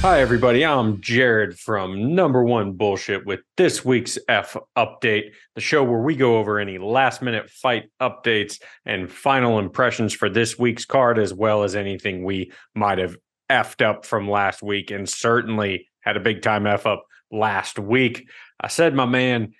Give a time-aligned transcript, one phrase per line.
[0.00, 0.64] Hi, everybody.
[0.64, 6.14] I'm Jared from Number One Bullshit with this week's F Update, the show where we
[6.14, 11.32] go over any last minute fight updates and final impressions for this week's card, as
[11.32, 13.16] well as anything we might have
[13.50, 18.28] effed up from last week and certainly had a big time F up last week.
[18.60, 19.52] I said my man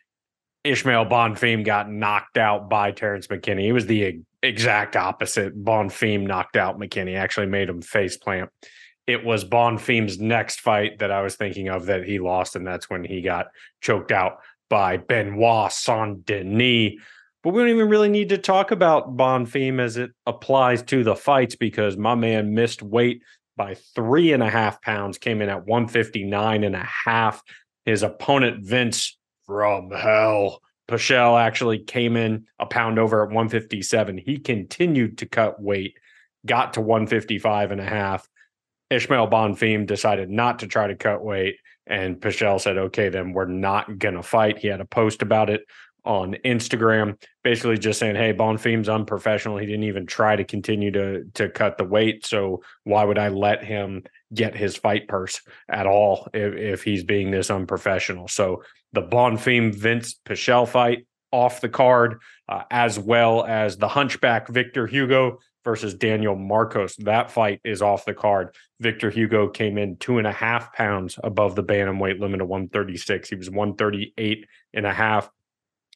[0.64, 3.62] Ishmael Bonfim got knocked out by Terrance McKinney.
[3.62, 5.62] He was the exact opposite.
[5.62, 8.50] Bonfim knocked out McKinney, actually made him face plant
[9.08, 12.90] it was Bonfim's next fight that I was thinking of that he lost, and that's
[12.90, 13.46] when he got
[13.80, 16.92] choked out by Benoit Saint Denis.
[17.42, 21.16] But we don't even really need to talk about Bonfim as it applies to the
[21.16, 23.22] fights because my man missed weight
[23.56, 27.42] by three and a half pounds, came in at 159 and a half.
[27.86, 29.14] His opponent, Vinc
[29.46, 34.18] from hell, Pichel, actually came in a pound over at 157.
[34.18, 35.98] He continued to cut weight,
[36.46, 38.28] got to 155 and a half
[38.90, 43.44] Ishmael Bonfim decided not to try to cut weight, and Pichel said, "Okay, then we're
[43.46, 45.62] not gonna fight." He had a post about it
[46.04, 49.58] on Instagram, basically just saying, "Hey, Bonfim's unprofessional.
[49.58, 52.24] He didn't even try to continue to to cut the weight.
[52.24, 57.04] So why would I let him get his fight purse at all if, if he's
[57.04, 63.44] being this unprofessional?" So the Bonfim Vinc Pichel fight off the card, uh, as well
[63.44, 66.96] as the Hunchback Victor Hugo versus Daniel Marcos.
[66.96, 68.54] That fight is off the card.
[68.80, 73.28] Victor Hugo came in two and a half pounds above the bantamweight limit of 136.
[73.28, 75.30] He was 138 and a half.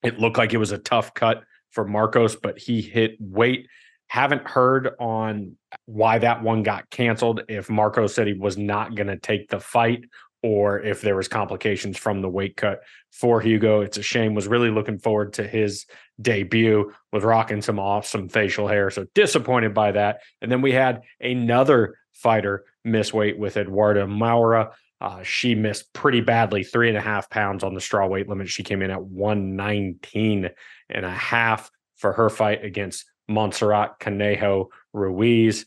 [0.03, 3.67] It looked like it was a tough cut for Marcos, but he hit weight.
[4.09, 7.43] Haven't heard on why that one got canceled.
[7.49, 10.05] If Marcos said he was not going to take the fight
[10.43, 12.81] or if there was complications from the weight cut
[13.13, 13.81] for Hugo.
[13.81, 14.35] It's a shame.
[14.35, 15.87] Was really looking forward to his
[16.21, 16.93] debut.
[17.13, 18.91] Was rocking some awesome facial hair.
[18.91, 20.21] So disappointed by that.
[20.41, 24.73] And then we had another fighter miss weight with Eduarda Moura.
[25.01, 28.49] Uh, she missed pretty badly, three and a half pounds on the straw weight limit.
[28.49, 30.51] She came in at 119
[30.91, 35.67] and a half for her fight against Montserrat Conejo Ruiz.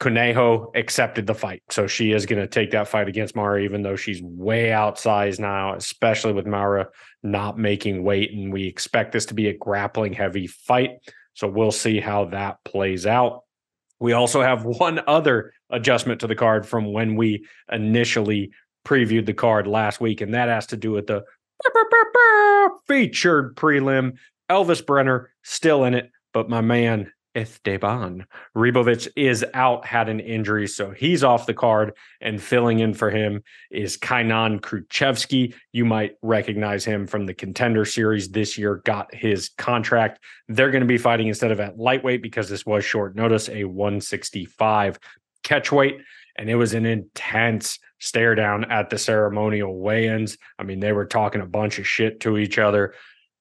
[0.00, 1.62] Conejo accepted the fight.
[1.68, 5.38] So she is going to take that fight against Mara, even though she's way outsized
[5.38, 6.88] now, especially with Mara
[7.22, 8.32] not making weight.
[8.32, 10.92] And we expect this to be a grappling heavy fight.
[11.34, 13.42] So we'll see how that plays out.
[13.98, 18.52] We also have one other adjustment to the card from when we initially
[18.86, 21.22] previewed the card last week, and that has to do with the
[22.88, 24.16] featured prelim.
[24.50, 28.26] Elvis Brenner still in it, but my man Esteban.
[28.56, 31.96] Ribovic is out, had an injury, so he's off the card.
[32.20, 35.54] And filling in for him is Kaynan Kruschewsky.
[35.72, 40.20] You might recognize him from the contender series this year, got his contract.
[40.48, 43.64] They're going to be fighting instead of at lightweight because this was short notice, a
[43.64, 44.98] 165
[45.42, 46.00] catch weight.
[46.36, 50.38] And it was an intense stare down at the ceremonial weigh ins.
[50.58, 52.94] I mean, they were talking a bunch of shit to each other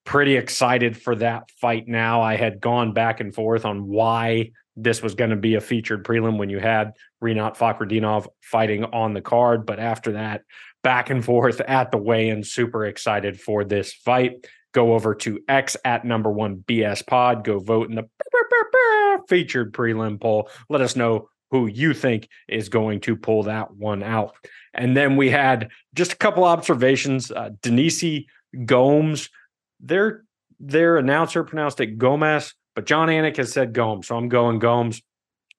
[0.10, 2.20] pretty excited for that fight now.
[2.20, 6.04] I had gone back and forth on why this was going to be a featured
[6.04, 6.94] prelim when you had
[7.24, 9.68] Rinat Fakhretdinov fighting on the card.
[9.68, 10.42] But after that,
[10.82, 14.48] back and forth at the weigh in, super excited for this fight.
[14.72, 17.44] Go over to X at number one BS pod.
[17.44, 18.10] Go vote in the
[19.30, 20.50] featured prelim poll.
[20.70, 24.34] Let us know who you think is going to pull that one out.
[24.74, 27.30] And then we had just a couple observations.
[27.30, 28.26] Uh, Denise
[28.66, 29.30] Gomes
[29.80, 30.24] their
[30.60, 35.02] their announcer pronounced it Gomez, but Jon Anik has said Gomes, so I'm going Gomes.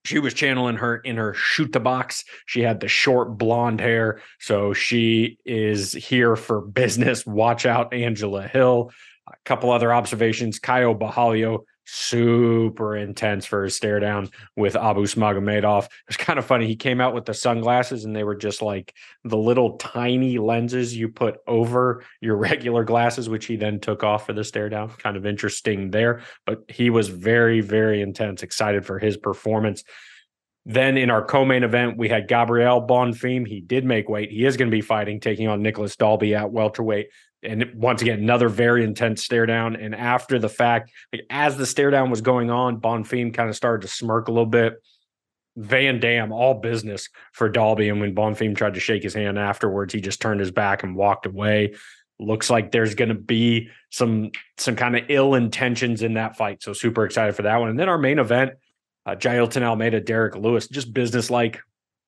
[0.03, 2.23] She was channeling her in her Chute Boxe.
[2.47, 7.25] She had the short blonde hair, so she is here for business.
[7.25, 8.91] Watch out, Angela Hill.
[9.27, 10.59] A couple other observations.
[10.59, 11.59] Caio Borralho
[11.93, 15.85] super intense for his stare down with Abus Magomedov.
[15.85, 16.65] It was kind of funny.
[16.65, 20.95] He came out with the sunglasses and they were just like the little tiny lenses
[20.95, 24.89] you put over your regular glasses, which he then took off for the stare down.
[24.89, 29.83] Kind of interesting there, but he was very, very intense, excited for his performance.
[30.65, 33.47] Then in our co-main event, we had Gabriel Bonfim.
[33.47, 34.31] He did make weight.
[34.31, 37.09] He is going to be fighting, taking on Nicolas Dalby at welterweight
[37.43, 39.75] and once again, another very intense stare down.
[39.75, 43.55] And after the fact, like as the stare down was going on, Bonfim kind of
[43.55, 44.75] started to smirk a little bit.
[45.57, 47.89] Van Dam, all business for Dalby.
[47.89, 50.95] And when Bonfim tried to shake his hand afterwards, he just turned his back and
[50.95, 51.75] walked away.
[52.19, 56.61] Looks like there's going to be some some kind of ill intentions in that fight.
[56.61, 57.69] So super excited for that one.
[57.69, 58.51] And then our main event,
[59.05, 61.59] uh, Jailton Almeida, Derrick Lewis, just business like.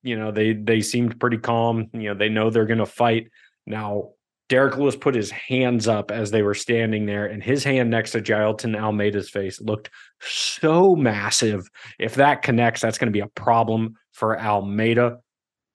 [0.06, 1.90] You know, they they seemed pretty calm.
[1.94, 3.30] You know, they know they're going to fight.
[3.66, 4.10] Now,
[4.50, 8.12] Derrick Lewis put his hands up as they were standing there, and his hand next
[8.12, 9.90] to Jailton Almeida's face looked
[10.22, 11.68] so massive.
[11.98, 15.18] If that connects, that's going to be a problem for Almeida.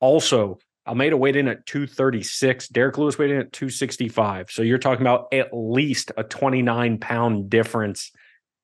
[0.01, 2.69] Also, Almeida weighed in at 236.
[2.69, 4.51] Derrick Lewis weighed in at 265.
[4.51, 8.11] So you're talking about at least a 29 pound difference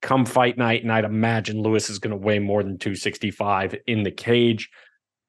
[0.00, 0.82] come fight night.
[0.82, 4.70] And I'd imagine Lewis is going to weigh more than 265 in the cage.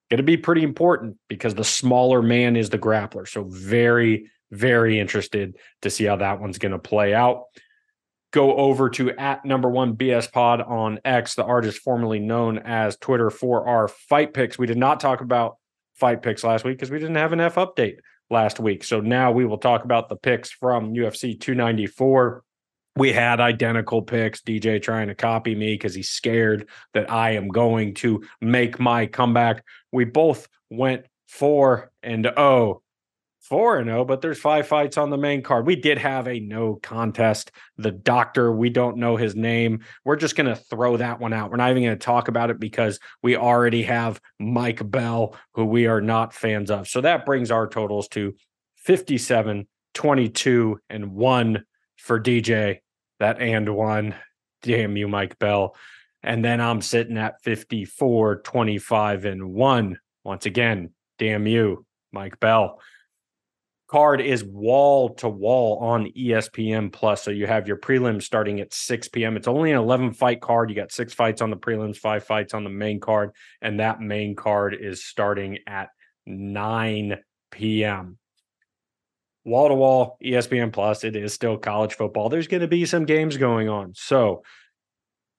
[0.09, 3.27] Going to be pretty important because the smaller man is the grappler.
[3.27, 7.43] So very, very interested to see how that one's going to play out
[8.35, 12.97] go over to at number one BS pod on X, the artist formerly known as
[12.97, 14.59] Twitter for our fight picks.
[14.59, 15.55] We did not talk about
[15.93, 17.95] fight picks last week because we didn't have an F update
[18.29, 18.83] last week.
[18.83, 22.43] So now we will talk about the picks from UFC 294.
[22.97, 24.41] We had identical picks.
[24.41, 29.05] DJ trying to copy me because he's scared that I am going to make my
[29.05, 29.63] comeback.
[29.93, 32.81] We both went four and oh
[33.47, 35.67] 4 and 0, but there's five fights on the main card.
[35.67, 37.51] We did have a no contest.
[37.77, 39.81] The doctor, we don't know his name.
[40.03, 41.51] We're just to throw that one out.
[41.51, 45.85] We're not even to talk about it because we already have Mike Bell, who we
[45.85, 46.87] are not fans of.
[46.87, 48.33] So that brings our totals to
[48.77, 51.63] 57, 22, and 1
[51.97, 52.79] for DJ.
[53.19, 54.15] That and 1.
[54.63, 55.75] Damn you, Mike Bell.
[56.23, 59.99] And then I'm sitting at 54, 25, and 1.
[60.23, 60.89] Once again,
[61.19, 62.79] damn you, Mike Bell
[63.87, 67.23] card is wall to wall on ESPN Plus.
[67.23, 69.37] So you have your prelims starting at 6 p.m.
[69.37, 70.69] It's only an 11 fight card.
[70.69, 74.01] You got six fights on the prelims, five fights on the main card, and that
[74.01, 75.89] main card is starting at
[76.25, 77.17] 9
[77.51, 78.17] p.m.
[79.43, 81.03] Wall to wall, ESPN Plus.
[81.03, 82.29] It is still college football.
[82.29, 83.93] There's going to be some games going on.
[83.93, 84.43] So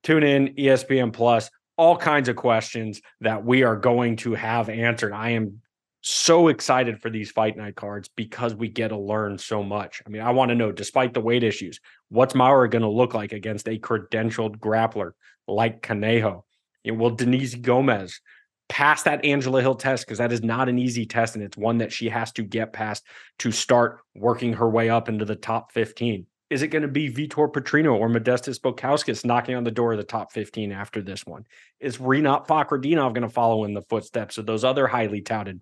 [0.04, 5.12] tune in, ESPN Plus all kinds of questions that we are going to have answered.
[5.12, 5.60] I am
[6.06, 10.02] so excited for these fight night cards because we get to learn so much.
[10.06, 11.80] I mean, I want to know, despite the weight issues,
[12.10, 15.12] what's Mauro going to look like against a credentialed grappler
[15.48, 16.44] like Conejo?
[16.84, 18.20] will Denise Gomes
[18.68, 20.06] pass that Angela Hill test?
[20.06, 22.72] Because that is not an easy test, and it's one that she has to get
[22.72, 23.04] past
[23.40, 26.26] to start working her way up into the top 15.
[26.48, 29.98] Is it going to be Vitor Petrino or Modestas Bukauskas knocking on the door of
[29.98, 31.44] the top 15 after this one?
[31.80, 35.60] Is Rinat Fakhretdinov going to follow in the footsteps of those other highly touted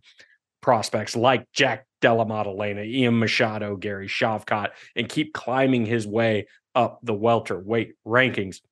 [0.64, 7.00] prospects like Jack Della Maddalena, Ian Machado, Garry Shavkat, and keep climbing his way up
[7.02, 8.62] the welterweight rankings.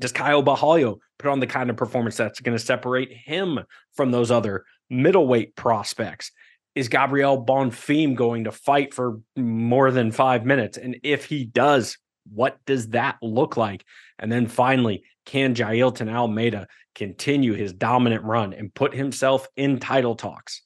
[0.00, 3.60] Does Caio Borralho put on the kind of performance that's going to separate him
[3.92, 6.32] from those other middleweight prospects?
[6.74, 10.78] Is Gabriel Bonfim going to fight for more than five minutes?
[10.78, 11.98] And if he does,
[12.32, 13.84] what does that look like?
[14.18, 20.14] And then finally, can Jailton Almeida continue his dominant run and put himself in title
[20.14, 20.62] talks?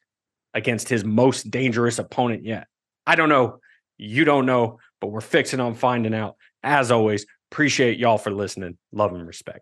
[0.59, 2.67] Against his most dangerous opponent yet?
[3.07, 3.61] I don't know.
[3.97, 6.37] You don't know, but we're fixing on finding out.
[6.63, 8.77] As always, appreciate y'all for listening.
[8.93, 9.61] Love and respect.